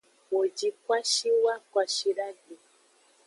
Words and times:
Wo 0.31 0.41
ji 0.57 0.69
kwashiwa 0.83 1.53
kwashidagbe. 1.71 2.55